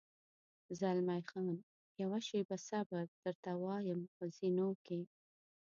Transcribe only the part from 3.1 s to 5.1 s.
درته وایم، په زینو کې.